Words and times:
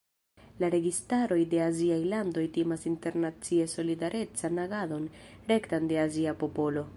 La 0.61 0.67
registaroj 0.75 1.37
de 1.51 1.59
aziaj 1.65 1.99
landoj 2.13 2.45
timas 2.55 2.87
internacie 2.93 3.69
solidarecan 3.75 4.63
agadon 4.65 5.07
rektan 5.53 5.93
de 5.93 6.01
azia 6.07 6.35
popolo. 6.47 6.87